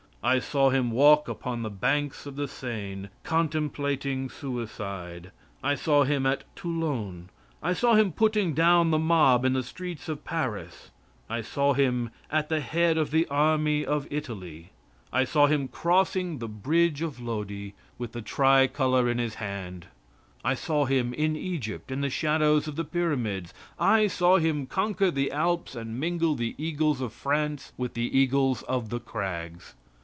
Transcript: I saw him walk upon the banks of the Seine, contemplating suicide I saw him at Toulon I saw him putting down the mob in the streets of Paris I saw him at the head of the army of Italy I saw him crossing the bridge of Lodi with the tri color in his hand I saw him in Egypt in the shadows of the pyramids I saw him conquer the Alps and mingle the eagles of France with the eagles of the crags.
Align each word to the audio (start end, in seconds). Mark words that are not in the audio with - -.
I 0.23 0.37
saw 0.37 0.69
him 0.69 0.91
walk 0.91 1.27
upon 1.27 1.63
the 1.63 1.71
banks 1.71 2.27
of 2.27 2.35
the 2.35 2.47
Seine, 2.47 3.07
contemplating 3.23 4.29
suicide 4.29 5.31
I 5.63 5.73
saw 5.73 6.03
him 6.03 6.27
at 6.27 6.43
Toulon 6.55 7.29
I 7.63 7.73
saw 7.73 7.95
him 7.95 8.11
putting 8.11 8.53
down 8.53 8.91
the 8.91 8.99
mob 8.99 9.43
in 9.45 9.53
the 9.53 9.63
streets 9.63 10.07
of 10.07 10.23
Paris 10.23 10.91
I 11.27 11.41
saw 11.41 11.73
him 11.73 12.11
at 12.29 12.49
the 12.49 12.59
head 12.59 12.99
of 12.99 13.09
the 13.09 13.25
army 13.29 13.83
of 13.83 14.05
Italy 14.11 14.73
I 15.11 15.23
saw 15.23 15.47
him 15.47 15.67
crossing 15.67 16.37
the 16.37 16.47
bridge 16.47 17.01
of 17.01 17.19
Lodi 17.19 17.71
with 17.97 18.11
the 18.11 18.21
tri 18.21 18.67
color 18.67 19.09
in 19.09 19.17
his 19.17 19.33
hand 19.41 19.87
I 20.45 20.53
saw 20.53 20.85
him 20.85 21.15
in 21.15 21.35
Egypt 21.35 21.89
in 21.89 22.01
the 22.01 22.11
shadows 22.11 22.67
of 22.67 22.75
the 22.75 22.85
pyramids 22.85 23.55
I 23.79 24.05
saw 24.05 24.37
him 24.37 24.67
conquer 24.67 25.09
the 25.09 25.31
Alps 25.31 25.73
and 25.75 25.99
mingle 25.99 26.35
the 26.35 26.53
eagles 26.59 27.01
of 27.01 27.11
France 27.11 27.73
with 27.75 27.95
the 27.95 28.15
eagles 28.15 28.61
of 28.69 28.89
the 28.89 28.99
crags. 28.99 29.73